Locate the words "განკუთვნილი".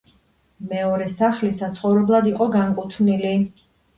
2.57-3.37